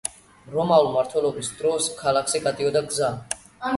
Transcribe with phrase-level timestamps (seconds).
[0.53, 3.13] რომაული მმართველობის დროს ქალაქზე გადიოდა გზა.